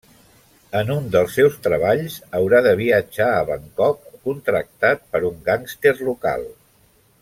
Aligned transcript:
En 0.77 0.87
un 0.93 1.03
dels 1.15 1.35
seus 1.39 1.57
treballs 1.67 2.15
haurà 2.39 2.63
de 2.69 2.73
viatjar 2.81 3.29
a 3.35 3.45
Bangkok 3.51 4.11
contractat 4.29 5.09
per 5.15 5.27
un 5.33 5.41
gàngster 5.51 5.97
local. 6.11 6.53